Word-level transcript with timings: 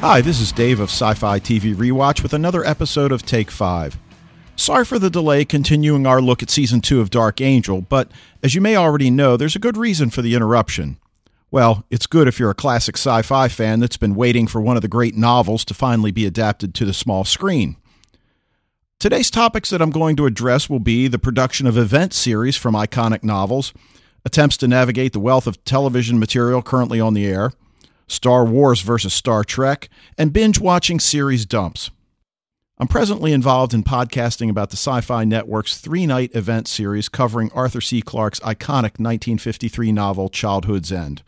Hi, 0.00 0.22
this 0.22 0.40
is 0.40 0.50
Dave 0.50 0.80
of 0.80 0.88
Sci 0.88 1.14
Fi 1.14 1.38
TV 1.38 1.74
Rewatch 1.74 2.24
with 2.24 2.32
another 2.32 2.64
episode 2.64 3.12
of 3.12 3.24
Take 3.24 3.52
5. 3.52 4.07
Sorry 4.58 4.84
for 4.84 4.98
the 4.98 5.08
delay 5.08 5.44
continuing 5.44 6.04
our 6.04 6.20
look 6.20 6.42
at 6.42 6.50
Season 6.50 6.80
2 6.80 7.00
of 7.00 7.10
Dark 7.10 7.40
Angel, 7.40 7.80
but 7.80 8.10
as 8.42 8.56
you 8.56 8.60
may 8.60 8.74
already 8.74 9.08
know, 9.08 9.36
there's 9.36 9.54
a 9.54 9.60
good 9.60 9.76
reason 9.76 10.10
for 10.10 10.20
the 10.20 10.34
interruption. 10.34 10.98
Well, 11.52 11.84
it's 11.90 12.08
good 12.08 12.26
if 12.26 12.40
you're 12.40 12.50
a 12.50 12.56
classic 12.56 12.96
sci 12.96 13.22
fi 13.22 13.46
fan 13.46 13.78
that's 13.78 13.96
been 13.96 14.16
waiting 14.16 14.48
for 14.48 14.60
one 14.60 14.74
of 14.74 14.82
the 14.82 14.88
great 14.88 15.16
novels 15.16 15.64
to 15.66 15.74
finally 15.74 16.10
be 16.10 16.26
adapted 16.26 16.74
to 16.74 16.84
the 16.84 16.92
small 16.92 17.24
screen. 17.24 17.76
Today's 18.98 19.30
topics 19.30 19.70
that 19.70 19.80
I'm 19.80 19.90
going 19.90 20.16
to 20.16 20.26
address 20.26 20.68
will 20.68 20.80
be 20.80 21.06
the 21.06 21.20
production 21.20 21.68
of 21.68 21.78
event 21.78 22.12
series 22.12 22.56
from 22.56 22.74
iconic 22.74 23.22
novels, 23.22 23.72
attempts 24.24 24.56
to 24.56 24.66
navigate 24.66 25.12
the 25.12 25.20
wealth 25.20 25.46
of 25.46 25.62
television 25.64 26.18
material 26.18 26.62
currently 26.62 27.00
on 27.00 27.14
the 27.14 27.26
air, 27.26 27.52
Star 28.08 28.44
Wars 28.44 28.80
versus 28.80 29.14
Star 29.14 29.44
Trek, 29.44 29.88
and 30.18 30.32
binge 30.32 30.58
watching 30.58 30.98
series 30.98 31.46
dumps. 31.46 31.92
I'm 32.80 32.86
presently 32.86 33.32
involved 33.32 33.74
in 33.74 33.82
podcasting 33.82 34.48
about 34.48 34.70
the 34.70 34.76
Sci 34.76 35.00
Fi 35.00 35.24
Network's 35.24 35.78
three 35.78 36.06
night 36.06 36.30
event 36.32 36.68
series 36.68 37.08
covering 37.08 37.50
Arthur 37.52 37.80
C. 37.80 38.00
Clarke's 38.00 38.38
iconic 38.38 39.00
1953 39.00 39.90
novel 39.90 40.28
Childhood's 40.28 40.92
End. 40.92 41.24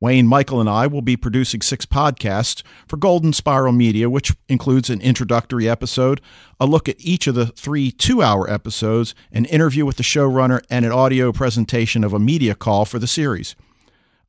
Wayne, 0.00 0.26
Michael, 0.26 0.58
and 0.58 0.70
I 0.70 0.86
will 0.86 1.02
be 1.02 1.18
producing 1.18 1.60
six 1.60 1.84
podcasts 1.84 2.62
for 2.88 2.96
Golden 2.96 3.34
Spiral 3.34 3.72
Media, 3.72 4.08
which 4.08 4.34
includes 4.48 4.88
an 4.88 5.02
introductory 5.02 5.68
episode, 5.68 6.22
a 6.58 6.64
look 6.64 6.88
at 6.88 6.96
each 6.98 7.26
of 7.26 7.34
the 7.34 7.48
three 7.48 7.90
two 7.90 8.22
hour 8.22 8.48
episodes, 8.48 9.14
an 9.30 9.44
interview 9.44 9.84
with 9.84 9.98
the 9.98 10.02
showrunner, 10.02 10.62
and 10.70 10.86
an 10.86 10.92
audio 10.92 11.30
presentation 11.30 12.02
of 12.02 12.14
a 12.14 12.18
media 12.18 12.54
call 12.54 12.86
for 12.86 12.98
the 12.98 13.06
series. 13.06 13.54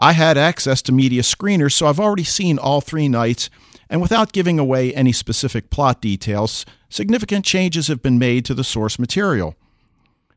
I 0.01 0.11
had 0.11 0.37
access 0.37 0.81
to 0.81 0.91
media 0.91 1.21
screeners, 1.21 1.71
so 1.71 1.87
I've 1.87 1.99
already 1.99 2.25
seen 2.25 2.57
all 2.57 2.81
three 2.81 3.07
nights, 3.07 3.49
and 3.91 4.01
without 4.01 4.31
giving 4.31 4.57
away 4.57 4.93
any 4.93 5.11
specific 5.11 5.69
plot 5.69 6.01
details, 6.01 6.65
significant 6.89 7.43
changes 7.43 7.89
have 7.89 8.01
been 8.01 8.17
made 8.17 8.45
to 8.45 8.53
the 8.53 8.63
source 8.63 8.97
material. 8.97 9.53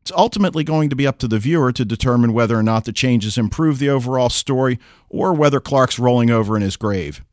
It's 0.01 0.11
ultimately 0.11 0.65
going 0.65 0.91
to 0.91 0.97
be 0.97 1.07
up 1.07 1.19
to 1.19 1.29
the 1.29 1.39
viewer 1.39 1.73
to 1.73 1.85
determine 1.85 2.35
whether 2.35 2.59
or 2.59 2.65
not 2.65 2.85
the 2.85 2.93
changes 2.93 3.39
improve 3.39 3.79
the 3.79 3.89
overall 3.89 4.29
story 4.29 4.81
or 5.09 5.33
whether 5.33 5.61
Clarke's 5.61 6.01
rolling 6.01 6.31
over 6.31 6.57
in 6.57 6.63
his 6.63 6.77
grave. 6.77 7.25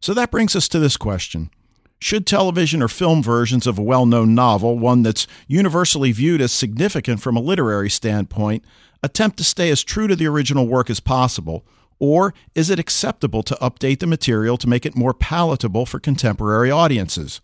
So 0.00 0.14
that 0.14 0.30
brings 0.30 0.54
us 0.54 0.68
to 0.68 0.78
this 0.78 0.96
question 0.96 1.50
Should 1.98 2.24
television 2.24 2.80
or 2.80 2.88
film 2.88 3.20
versions 3.20 3.66
of 3.66 3.76
a 3.76 3.82
well 3.82 4.06
known 4.06 4.32
novel, 4.32 4.78
one 4.78 5.02
that's 5.02 5.26
universally 5.48 6.12
viewed 6.12 6.40
as 6.40 6.52
significant 6.52 7.20
from 7.20 7.36
a 7.36 7.42
literary 7.42 7.90
standpoint, 7.90 8.64
attempt 9.02 9.38
to 9.38 9.44
stay 9.44 9.70
as 9.70 9.82
true 9.82 10.06
to 10.06 10.14
the 10.14 10.28
original 10.28 10.68
work 10.68 10.88
as 10.88 11.00
possible? 11.00 11.66
Or 11.98 12.34
is 12.54 12.70
it 12.70 12.78
acceptable 12.78 13.42
to 13.44 13.54
update 13.56 14.00
the 14.00 14.06
material 14.06 14.56
to 14.58 14.68
make 14.68 14.84
it 14.84 14.96
more 14.96 15.14
palatable 15.14 15.86
for 15.86 16.00
contemporary 16.00 16.70
audiences? 16.70 17.40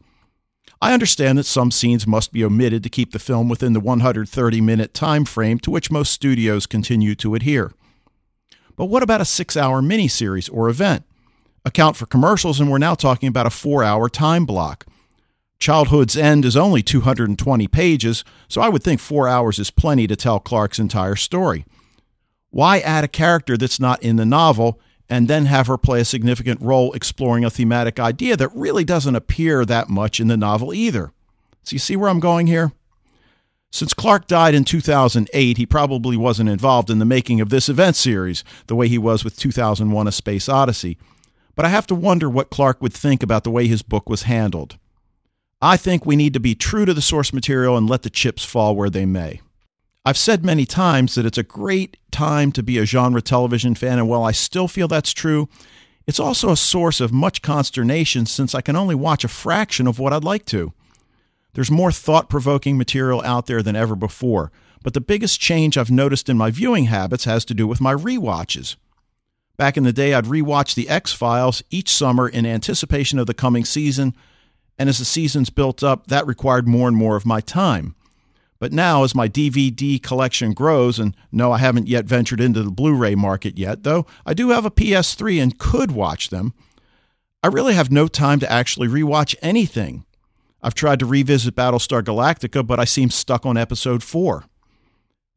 I 0.83 0.95
understand 0.95 1.39
that 1.39 1.45
some 1.45 1.71
scenes 1.71 2.07
must 2.07 2.33
be 2.33 2.45
omitted 2.45 2.83
to 2.83 2.89
keep 2.89 3.13
the 3.13 3.19
film 3.19 3.49
within 3.49 3.75
the 3.75 3.81
130 3.81 4.61
minute 4.61 4.95
time 4.95 5.25
frame 5.25 5.59
to 5.61 5.71
which 5.71 5.91
most 5.91 6.13
studios 6.13 6.67
continue 6.67 7.15
to 7.17 7.35
adhere. 7.35 7.73
But 8.77 8.87
what 8.87 9.03
about 9.03 9.21
a 9.21 9.27
six 9.27 9.57
hour 9.57 9.83
miniseries 9.83 10.49
or 10.53 10.71
event? 10.71 11.05
Account 11.67 11.97
for 11.97 12.07
commercials, 12.07 12.59
and 12.59 12.71
we're 12.71 12.79
now 12.79 12.95
talking 12.95 13.29
about 13.29 13.47
a 13.47 13.51
four 13.51 13.85
hour 13.85 14.09
time 14.09 14.47
block. 14.47 14.87
Childhood's 15.59 16.17
End 16.17 16.47
is 16.47 16.57
only 16.57 16.83
220 16.83 17.69
pages, 17.69 18.25
so 18.49 18.63
I 18.63 18.71
would 18.71 18.83
think 18.83 18.99
four 18.99 19.29
hours 19.29 19.59
is 19.59 19.71
plenty 19.71 20.07
to 20.07 20.17
tell 20.17 20.41
Clarke's 20.41 20.79
entire 20.79 21.17
story. 21.17 21.67
Why 22.51 22.79
add 22.81 23.05
a 23.05 23.09
character 23.09 23.57
that's 23.57 23.81
not 23.81 24.03
in 24.03 24.17
the 24.17 24.27
novel 24.27 24.81
and 25.09 25.29
then 25.29 25.47
have 25.47 25.67
her 25.67 25.79
play 25.79 26.01
a 26.01 26.05
significant 26.05 26.61
role 26.61 26.93
exploring 26.93 27.45
a 27.45 27.51
thematic 27.51 27.99
idea 27.99 28.37
that 28.37 28.55
really 28.55 28.85
doesn't 28.85 29.17
appear 29.17 29.65
that 29.65 29.89
much 29.89 30.21
in 30.21 30.29
the 30.29 30.37
novel 30.37 30.75
either? 30.75 31.13
So, 31.63 31.75
you 31.75 31.79
see 31.79 31.97
where 31.97 32.09
I'm 32.09 32.21
going 32.21 32.47
here? 32.47 32.73
Since 33.73 33.95
Clarke 33.95 34.27
died 34.27 34.55
in 34.55 34.65
2008, 34.65 35.57
he 35.57 35.67
probably 35.67 36.17
wasn't 36.17 36.49
involved 36.49 36.91
in 36.91 36.99
the 36.99 37.05
making 37.05 37.41
of 37.41 37.51
this 37.51 37.69
event 37.69 37.95
series 37.95 38.43
the 38.67 38.75
way 38.75 38.89
he 38.89 38.99
was 38.99 39.23
with 39.23 39.39
2001 39.39 40.09
A 40.09 40.13
Space 40.13 40.49
Odyssey. 40.49 40.99
But 41.55 41.65
I 41.65 41.69
have 41.69 41.87
to 41.89 41.95
wonder 41.95 42.29
what 42.29 42.51
Clarke 42.51 42.83
would 42.83 42.93
think 42.93 43.23
about 43.23 43.45
the 43.45 43.51
way 43.51 43.69
his 43.69 43.83
book 43.83 44.09
was 44.09 44.23
handled. 44.23 44.77
I 45.63 45.77
think 45.77 46.05
we 46.05 46.17
need 46.17 46.35
to 46.35 46.41
be 46.41 46.55
true 46.55 46.85
to 46.85 46.95
the 46.95 47.03
source 47.03 47.33
material 47.33 47.77
and 47.77 47.89
let 47.89 48.03
the 48.03 48.11
chips 48.11 48.45
fall 48.45 48.75
where 48.75 48.91
they 48.91 49.07
may. 49.07 49.41
I've 50.05 50.17
said 50.17 50.45
many 50.45 50.65
times 50.65 51.15
that 51.15 51.27
it's 51.27 51.39
a 51.39 51.43
great 51.43 51.99
time 52.11 52.53
to 52.53 52.63
be 52.63 52.79
a 52.79 52.87
genre 52.87 53.21
television 53.21 53.75
fan, 53.75 53.99
and 53.99 54.09
while 54.09 54.25
I 54.25 54.33
still 54.33 54.67
feel 54.67 54.89
that's 54.89 55.13
true, 55.13 55.49
it's 56.07 56.21
also 56.21 56.51
a 56.51 56.57
source 56.57 57.01
of 57.01 57.13
much 57.13 57.43
consternation 57.43 58.25
since 58.25 58.55
I 58.55 58.63
can 58.63 58.77
only 58.77 58.95
watch 58.95 59.25
a 59.25 59.29
fraction 59.29 59.87
of 59.87 59.99
what 59.99 60.13
I'd 60.13 60.25
like 60.25 60.47
to. 60.47 60.73
There's 61.53 61.71
more 61.71 61.93
thought 61.93 62.31
provoking 62.31 62.79
material 62.79 63.23
out 63.23 63.47
there 63.47 63.63
than 63.63 63.77
ever 63.77 63.95
before, 63.95 64.51
but 64.83 64.95
the 64.95 65.01
biggest 65.01 65.41
change 65.41 65.77
I've 65.77 65.91
noticed 65.91 66.29
in 66.29 66.39
my 66.39 66.51
viewing 66.51 66.85
habits 66.85 67.25
has 67.25 67.45
to 67.47 67.55
do 67.55 67.67
with 67.67 67.81
my 67.81 67.91
re-watches. 67.91 68.77
Back 69.59 69.77
in 69.77 69.85
the 69.85 69.93
day, 69.93 70.15
I'd 70.15 70.25
rewatch 70.25 70.75
The 70.75 70.89
X 70.89 71.13
Files 71.13 71.63
each 71.71 71.91
summer 71.91 72.27
in 72.27 72.47
anticipation 72.47 73.19
of 73.19 73.27
the 73.27 73.35
coming 73.35 73.67
season 73.67 74.15
and 74.81 74.89
as 74.89 74.99
the 74.99 75.05
seasons 75.05 75.51
built 75.51 75.83
up, 75.83 76.07
that 76.07 76.27
required 76.27 76.67
more 76.67 76.89
and 76.89 76.97
more 76.97 77.15
of 77.15 77.27
my 77.27 77.43
time. 77.43 77.95
But 78.61 78.73
now, 78.73 79.03
as 79.05 79.15
my 79.15 79.27
DVD 79.27 80.01
collection 80.01 80.53
grows, 80.53 80.99
and 80.99 81.17
no, 81.33 81.51
I 81.51 81.59
haven't 81.59 81.89
yet 81.89 82.05
ventured 82.05 82.43
into 82.43 82.63
the 82.63 82.71
Blu 82.71 82.95
ray 82.95 83.15
market 83.15 83.59
yet, 83.59 83.83
though 83.83 84.07
I 84.27 84.35
do 84.35 84.51
have 84.51 84.67
a 84.67 84.71
PS3 84.71 85.43
and 85.43 85.59
could 85.59 85.91
watch 85.91 86.29
them, 86.29 86.53
I 87.43 87.49
really 87.49 87.73
have 87.73 87.91
no 87.91 88.07
time 88.07 88.39
to 88.41 88.53
actually 88.53 88.87
rewatch 88.87 89.35
anything. 89.41 90.05
I've 90.63 90.75
tried 90.75 90.99
to 90.99 91.07
revisit 91.07 91.57
Battlestar 91.57 92.03
Galactica, 92.03 92.65
but 92.67 92.79
I 92.79 92.85
seem 92.85 93.09
stuck 93.09 93.47
on 93.47 93.57
episode 93.57 94.03
4. 94.03 94.45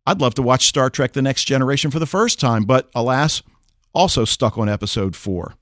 I'd 0.05 0.19
love 0.19 0.35
to 0.35 0.41
watch 0.41 0.67
Star 0.67 0.89
Trek 0.89 1.13
The 1.13 1.21
Next 1.21 1.45
Generation 1.45 1.91
for 1.91 1.99
the 1.99 2.05
first 2.05 2.41
time, 2.41 2.65
but 2.65 2.89
alas, 2.93 3.41
also 3.93 4.25
stuck 4.25 4.57
on 4.57 4.67
episode 4.67 5.15
4. 5.15 5.55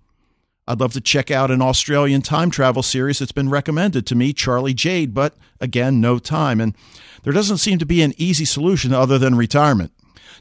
I'd 0.68 0.80
love 0.80 0.94
to 0.94 1.02
check 1.02 1.32
out 1.32 1.52
an 1.52 1.62
Australian 1.62 2.22
time 2.22 2.52
travel 2.52 2.84
series 2.84 3.20
that's 3.20 3.32
been 3.32 3.50
recommended 3.50 4.06
to 4.08 4.16
me, 4.16 4.32
Charlie 4.32 4.74
Jade, 4.74 5.14
but 5.14 5.36
again, 5.60 6.00
no 6.00 6.20
time. 6.20 6.62
And 6.62 6.76
there 7.24 7.34
doesn't 7.34 7.58
seem 7.58 7.80
to 7.80 7.86
be 7.86 8.02
an 8.02 8.14
easy 8.18 8.46
solution 8.46 8.94
other 8.94 9.18
than 9.18 9.36
retirement. 9.36 9.92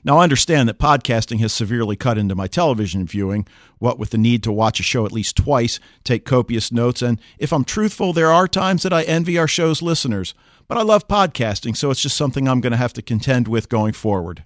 Now, 0.03 0.19
I 0.19 0.23
understand 0.23 0.69
that 0.69 0.79
podcasting 0.79 1.41
has 1.41 1.53
severely 1.53 1.95
cut 1.95 2.17
into 2.17 2.35
my 2.35 2.47
television 2.47 3.07
viewing, 3.07 3.47
what 3.79 3.99
with 3.99 4.11
the 4.11 4.19
need 4.19 4.43
to 4.45 4.53
watch 4.53 4.81
a 4.81 4.83
show 4.83 5.05
at 5.05 5.13
least 5.13 5.37
twice, 5.37 5.79
take 6.05 6.25
copious 6.25 6.73
notes, 6.73 7.03
and 7.03 7.21
if 7.39 7.53
I'm 7.53 7.65
truthful, 7.65 8.13
there 8.13 8.33
are 8.33 8.49
times 8.49 8.83
that 8.83 8.95
I 8.95 9.03
envy 9.03 9.37
our 9.37 9.49
show's 9.49 9.83
listeners. 9.83 10.33
But 10.69 10.79
I 10.79 10.83
love 10.83 11.09
podcasting, 11.09 11.77
so 11.77 11.91
it's 11.91 12.01
just 12.01 12.17
something 12.17 12.49
I'm 12.49 12.61
going 12.61 12.71
to 12.71 12.77
have 12.77 12.93
to 12.95 13.03
contend 13.03 13.49
with 13.49 13.69
going 13.69 13.93
forward. 13.93 14.45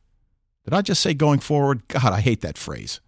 Did 0.65 0.73
I 0.73 0.81
just 0.81 1.03
say 1.03 1.15
going 1.15 1.41
forward? 1.41 1.87
God, 1.89 2.13
I 2.13 2.21
hate 2.21 2.41
that 2.41 2.59
phrase. 2.59 3.01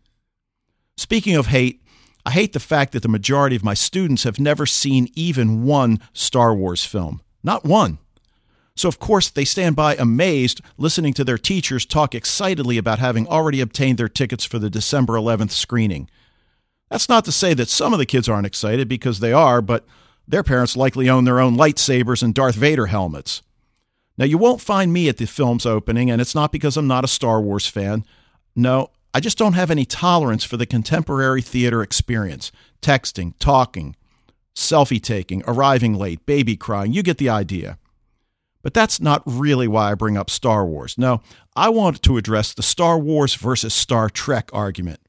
Speaking 0.97 1.35
of 1.35 1.47
hate, 1.47 1.83
I 2.27 2.31
hate 2.31 2.53
the 2.55 2.61
fact 2.61 2.93
that 2.93 3.05
the 3.05 3.09
majority 3.09 3.55
of 3.55 3.63
my 3.63 3.75
students 3.75 4.25
have 4.25 4.41
never 4.41 4.67
seen 4.67 5.09
even 5.15 5.63
one 5.63 6.01
Star 6.13 6.53
Wars 6.57 6.85
film. 6.85 7.23
Not 7.45 7.65
one. 7.65 7.99
So, 8.75 8.89
of 8.89 8.99
course, 8.99 9.31
they 9.31 9.45
stand 9.45 9.77
by 9.77 9.95
amazed, 9.95 10.61
listening 10.77 11.15
to 11.15 11.25
their 11.25 11.39
teachers 11.39 11.87
talk 11.87 12.17
excitedly 12.17 12.79
about 12.79 12.99
having 12.99 13.29
already 13.29 13.61
obtained 13.61 13.99
their 13.99 14.09
tickets 14.09 14.45
for 14.45 14.59
the 14.59 14.69
December 14.69 15.13
11th 15.13 15.53
screening. 15.53 16.11
That's 16.91 17.09
not 17.09 17.25
to 17.27 17.33
say 17.33 17.55
that 17.55 17.69
some 17.69 17.93
of 17.93 18.01
the 18.01 18.05
kids 18.05 18.29
aren't 18.29 18.47
excited, 18.47 18.89
because 18.89 19.21
they 19.21 19.33
are, 19.33 19.63
but 19.63 19.87
their 20.27 20.43
parents 20.43 20.77
likely 20.77 21.09
own 21.09 21.25
their 21.25 21.39
own 21.39 21.57
lightsabers 21.57 22.25
and 22.25 22.35
Darth 22.35 22.57
Vader 22.57 22.87
helmets. 22.87 23.41
Now, 24.19 24.25
you 24.25 24.37
won't 24.37 24.61
find 24.61 24.93
me 24.93 25.09
at 25.09 25.19
the 25.19 25.27
film's 25.27 25.65
opening, 25.65 26.11
and 26.11 26.21
it's 26.21 26.35
not 26.35 26.51
because 26.51 26.77
I'm 26.77 26.89
not 26.89 27.05
a 27.05 27.09
Star 27.09 27.41
Wars 27.41 27.69
fan. 27.69 28.05
No, 28.57 28.91
I 29.17 29.21
just 29.21 29.39
don't 29.39 29.55
have 29.55 29.71
any 29.71 29.87
tolerance 29.87 30.45
for 30.45 30.59
the 30.59 30.67
contemporary 30.67 31.41
theater 31.41 31.81
experience 31.81 32.53
texting, 32.83 33.33
talking, 33.39 33.97
selfie 34.55 35.03
taking, 35.03 35.43
arriving 35.47 35.95
late, 35.95 36.27
baby 36.27 36.55
crying. 36.55 36.93
You 36.93 37.03
get 37.03 37.17
the 37.17 37.31
idea. 37.31 37.79
But 38.61 38.75
that's 38.75 39.01
not 39.01 39.23
really 39.25 39.67
why 39.69 39.91
I 39.91 39.95
bring 39.95 40.19
up 40.19 40.29
Star 40.29 40.67
Wars. 40.67 40.99
No, 40.99 41.23
I 41.57 41.71
want 41.71 42.03
to 42.03 42.19
address 42.19 42.53
the 42.53 42.63
Star 42.63 42.99
Wars 42.99 43.35
versus 43.37 43.73
Star 43.73 44.11
Trek 44.11 44.51
argument. 44.53 45.01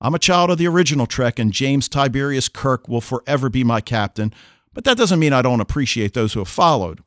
I'm 0.00 0.14
a 0.14 0.20
child 0.20 0.52
of 0.52 0.58
the 0.58 0.68
original 0.68 1.06
Trek, 1.08 1.40
and 1.40 1.52
James 1.52 1.88
Tiberius 1.88 2.48
Kirk 2.48 2.86
will 2.88 3.00
forever 3.00 3.48
be 3.48 3.64
my 3.64 3.80
captain, 3.80 4.32
but 4.72 4.84
that 4.84 4.96
doesn't 4.96 5.18
mean 5.18 5.32
I 5.32 5.42
don't 5.42 5.60
appreciate 5.60 6.14
those 6.14 6.34
who 6.34 6.38
have 6.38 6.48
followed. 6.48 7.00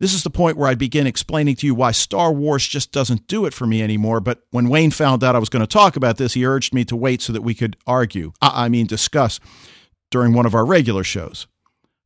This 0.00 0.14
is 0.14 0.22
the 0.22 0.30
point 0.30 0.56
where 0.56 0.68
I 0.68 0.74
begin 0.74 1.06
explaining 1.06 1.56
to 1.56 1.66
you 1.66 1.74
why 1.74 1.90
Star 1.90 2.32
Wars 2.32 2.66
just 2.66 2.90
doesn't 2.90 3.26
do 3.26 3.44
it 3.44 3.52
for 3.52 3.66
me 3.66 3.82
anymore. 3.82 4.20
But 4.20 4.42
when 4.50 4.70
Wayne 4.70 4.90
found 4.90 5.22
out 5.22 5.36
I 5.36 5.38
was 5.38 5.50
going 5.50 5.60
to 5.60 5.66
talk 5.66 5.94
about 5.94 6.16
this, 6.16 6.32
he 6.32 6.46
urged 6.46 6.72
me 6.72 6.86
to 6.86 6.96
wait 6.96 7.20
so 7.20 7.34
that 7.34 7.42
we 7.42 7.54
could 7.54 7.76
argue, 7.86 8.32
uh, 8.40 8.50
I 8.54 8.70
mean, 8.70 8.86
discuss, 8.86 9.40
during 10.10 10.32
one 10.32 10.46
of 10.46 10.54
our 10.54 10.64
regular 10.64 11.04
shows. 11.04 11.46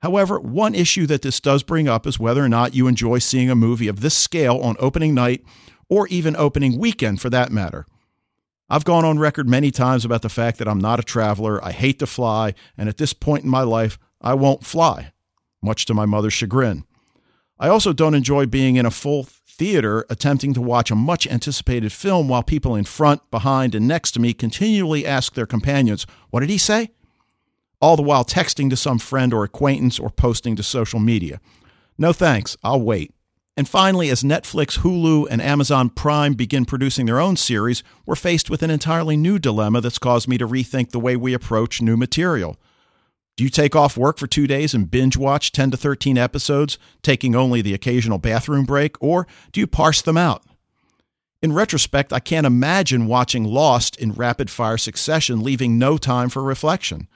However, 0.02 0.40
one 0.40 0.74
issue 0.74 1.06
that 1.06 1.22
this 1.22 1.38
does 1.38 1.62
bring 1.62 1.88
up 1.88 2.04
is 2.04 2.18
whether 2.18 2.44
or 2.44 2.48
not 2.48 2.74
you 2.74 2.88
enjoy 2.88 3.20
seeing 3.20 3.48
a 3.48 3.54
movie 3.54 3.88
of 3.88 4.00
this 4.00 4.16
scale 4.16 4.58
on 4.58 4.76
opening 4.80 5.14
night 5.14 5.44
or 5.88 6.08
even 6.08 6.34
opening 6.34 6.78
weekend 6.78 7.20
for 7.20 7.30
that 7.30 7.52
matter. 7.52 7.86
I've 8.68 8.84
gone 8.84 9.04
on 9.04 9.20
record 9.20 9.48
many 9.48 9.70
times 9.70 10.04
about 10.04 10.22
the 10.22 10.28
fact 10.28 10.58
that 10.58 10.66
I'm 10.66 10.80
not 10.80 10.98
a 10.98 11.04
traveler, 11.04 11.64
I 11.64 11.70
hate 11.70 12.00
to 12.00 12.06
fly, 12.06 12.54
and 12.76 12.88
at 12.88 12.96
this 12.96 13.12
point 13.12 13.44
in 13.44 13.50
my 13.50 13.62
life, 13.62 13.98
I 14.20 14.34
won't 14.34 14.66
fly, 14.66 15.12
much 15.62 15.86
to 15.86 15.94
my 15.94 16.06
mother's 16.06 16.32
chagrin. 16.32 16.84
I 17.58 17.68
also 17.68 17.92
don't 17.92 18.14
enjoy 18.14 18.46
being 18.46 18.76
in 18.76 18.86
a 18.86 18.90
full 18.90 19.24
theater 19.24 20.04
attempting 20.10 20.52
to 20.54 20.60
watch 20.60 20.90
a 20.90 20.96
much 20.96 21.26
anticipated 21.26 21.92
film 21.92 22.28
while 22.28 22.42
people 22.42 22.74
in 22.74 22.84
front, 22.84 23.30
behind, 23.30 23.74
and 23.74 23.86
next 23.86 24.12
to 24.12 24.20
me 24.20 24.34
continually 24.34 25.06
ask 25.06 25.34
their 25.34 25.46
companions, 25.46 26.06
What 26.30 26.40
did 26.40 26.50
he 26.50 26.58
say? 26.58 26.90
All 27.80 27.96
the 27.96 28.02
while 28.02 28.24
texting 28.24 28.70
to 28.70 28.76
some 28.76 28.98
friend 28.98 29.32
or 29.32 29.44
acquaintance 29.44 29.98
or 29.98 30.10
posting 30.10 30.56
to 30.56 30.62
social 30.62 30.98
media. 30.98 31.40
No 31.96 32.12
thanks, 32.12 32.56
I'll 32.64 32.80
wait. 32.80 33.14
And 33.56 33.68
finally, 33.68 34.10
as 34.10 34.24
Netflix, 34.24 34.80
Hulu, 34.80 35.28
and 35.30 35.40
Amazon 35.40 35.88
Prime 35.88 36.34
begin 36.34 36.64
producing 36.64 37.06
their 37.06 37.20
own 37.20 37.36
series, 37.36 37.84
we're 38.04 38.16
faced 38.16 38.50
with 38.50 38.64
an 38.64 38.70
entirely 38.70 39.16
new 39.16 39.38
dilemma 39.38 39.80
that's 39.80 39.98
caused 39.98 40.26
me 40.26 40.38
to 40.38 40.48
rethink 40.48 40.90
the 40.90 40.98
way 40.98 41.14
we 41.14 41.34
approach 41.34 41.80
new 41.80 41.96
material. 41.96 42.58
Do 43.36 43.42
you 43.42 43.50
take 43.50 43.74
off 43.74 43.96
work 43.96 44.18
for 44.18 44.28
two 44.28 44.46
days 44.46 44.74
and 44.74 44.90
binge 44.90 45.16
watch 45.16 45.50
10 45.50 45.72
to 45.72 45.76
13 45.76 46.16
episodes, 46.16 46.78
taking 47.02 47.34
only 47.34 47.62
the 47.62 47.74
occasional 47.74 48.18
bathroom 48.18 48.64
break, 48.64 48.96
or 49.02 49.26
do 49.50 49.60
you 49.60 49.66
parse 49.66 50.02
them 50.02 50.16
out? 50.16 50.44
In 51.42 51.52
retrospect, 51.52 52.12
I 52.12 52.20
can't 52.20 52.46
imagine 52.46 53.06
watching 53.06 53.44
Lost 53.44 53.96
in 53.96 54.12
rapid 54.12 54.50
fire 54.50 54.78
succession, 54.78 55.42
leaving 55.42 55.78
no 55.78 55.98
time 55.98 56.28
for 56.28 56.42
reflection. 56.42 57.08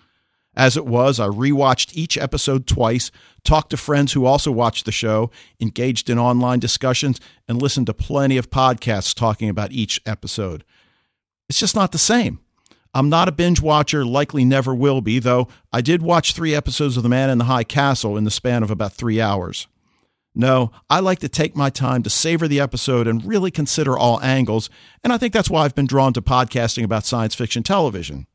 As 0.57 0.77
it 0.77 0.87
was, 0.87 1.21
I 1.21 1.29
rewatched 1.29 1.97
each 1.97 2.19
episode 2.19 2.67
twice, 2.67 3.13
talked 3.45 3.71
to 3.71 3.77
friends 3.77 4.13
who 4.13 4.27
also 4.27 4.51
watched 4.51 4.87
the 4.87 4.93
show, 4.93 5.31
engaged 5.61 6.11
in 6.11 6.19
online 6.19 6.59
discussions, 6.59 7.21
and 7.47 7.63
listened 7.63 7.87
to 7.87 7.95
plenty 7.95 8.37
of 8.37 8.51
podcasts 8.51 9.15
talking 9.15 9.49
about 9.49 9.71
each 9.71 10.03
episode. 10.05 10.65
It's 11.49 11.61
just 11.61 11.77
not 11.77 11.93
the 11.93 11.99
same. 11.99 12.41
I'm 12.95 13.09
not 13.09 13.29
a 13.29 13.33
binge 13.33 13.61
watcher, 13.61 14.05
likely 14.05 14.45
never 14.45 14.75
will 14.75 15.01
be, 15.01 15.19
though 15.19 15.49
I 15.73 15.81
did 15.81 16.03
watch 16.03 16.33
three 16.33 16.55
episodes 16.55 16.97
of 16.97 17.03
The 17.03 17.09
Man 17.09 17.31
in 17.31 17.39
the 17.39 17.45
High 17.45 17.65
Castle 17.65 18.17
in 18.17 18.25
the 18.25 18.31
span 18.31 18.63
of 18.63 18.71
about 18.71 18.93
three 18.93 19.21
hours. 19.21 19.67
No, 20.35 20.71
I 20.89 21.01
like 21.01 21.19
to 21.21 21.29
take 21.29 21.57
my 21.57 21.69
time 21.69 22.03
to 22.05 22.11
savor 22.11 22.47
the 22.47 22.61
episode 22.61 23.07
and 23.07 23.25
really 23.25 23.51
consider 23.51 23.99
all 23.99 24.23
angles, 24.23 24.71
and 25.03 25.13
I 25.13 25.19
think 25.19 25.33
that's 25.33 25.51
why 25.51 25.65
I've 25.65 25.75
been 25.75 25.87
drawn 25.87 26.13
to 26.13 26.23
podcasting 26.23 26.85
about 26.85 27.05
science 27.05 27.35
fiction 27.35 27.63
television. 27.63 28.27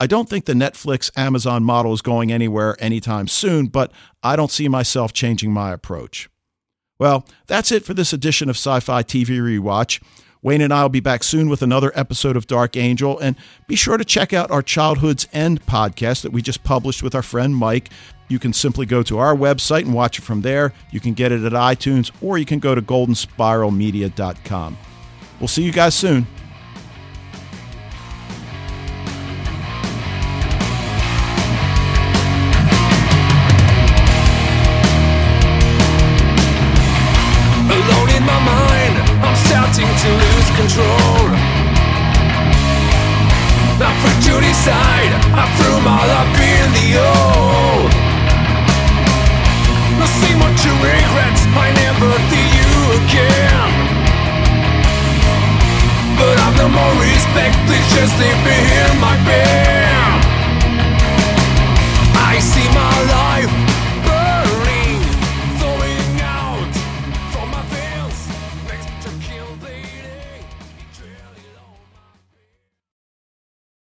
I 0.00 0.06
don't 0.06 0.28
think 0.28 0.46
the 0.46 0.54
Netflix 0.54 1.10
Amazon 1.18 1.62
model 1.62 1.92
is 1.92 2.00
going 2.00 2.32
anywhere 2.32 2.74
anytime 2.78 3.28
soon, 3.28 3.66
but 3.66 3.92
I 4.22 4.34
don't 4.34 4.50
see 4.50 4.66
myself 4.66 5.12
changing 5.12 5.52
my 5.52 5.72
approach. 5.72 6.30
Well, 6.98 7.26
that's 7.46 7.70
it 7.70 7.84
for 7.84 7.92
this 7.92 8.14
edition 8.14 8.48
of 8.48 8.56
Sci 8.56 8.80
Fi 8.80 9.02
TV 9.02 9.38
Rewatch. 9.38 10.02
Wayne 10.42 10.62
and 10.62 10.72
I 10.72 10.82
will 10.82 10.88
be 10.88 11.00
back 11.00 11.22
soon 11.22 11.48
with 11.48 11.60
another 11.62 11.92
episode 11.94 12.36
of 12.36 12.46
Dark 12.46 12.76
Angel, 12.76 13.18
and 13.18 13.36
be 13.66 13.76
sure 13.76 13.96
to 13.98 14.04
check 14.04 14.32
out 14.32 14.50
our 14.50 14.62
Childhood's 14.62 15.28
End 15.32 15.66
podcast 15.66 16.22
that 16.22 16.32
we 16.32 16.40
just 16.40 16.64
published 16.64 17.02
with 17.02 17.14
our 17.14 17.22
friend 17.22 17.54
Mike. 17.54 17.90
You 18.28 18.38
can 18.38 18.52
simply 18.52 18.86
go 18.86 19.02
to 19.02 19.18
our 19.18 19.34
website 19.34 19.82
and 19.82 19.92
watch 19.92 20.18
it 20.18 20.22
from 20.22 20.42
there. 20.42 20.72
You 20.90 21.00
can 21.00 21.14
get 21.14 21.32
it 21.32 21.44
at 21.44 21.52
iTunes, 21.52 22.10
or 22.22 22.38
you 22.38 22.46
can 22.46 22.58
go 22.58 22.74
to 22.74 22.80
goldenspiralmedia.com. 22.80 24.78
We'll 25.40 25.48
see 25.48 25.62
you 25.62 25.72
guys 25.72 25.94
soon. 25.94 26.26
side. 44.60 45.49